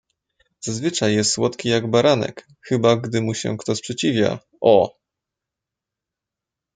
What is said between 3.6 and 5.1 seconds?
sprzeciwia, o!"